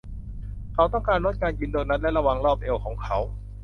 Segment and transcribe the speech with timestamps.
[0.73, 3.17] เขาต้องการลดการกินโดนัทและระวังรอบเอวของเขา